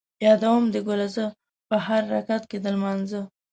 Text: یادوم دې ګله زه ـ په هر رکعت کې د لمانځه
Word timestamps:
یادوم 0.25 0.63
دې 0.73 0.79
ګله 0.87 1.07
زه 1.15 1.25
ـ 1.47 1.67
په 1.67 1.75
هر 1.85 2.01
رکعت 2.15 2.43
کې 2.49 2.57
د 2.63 2.65
لمانځه 2.75 3.21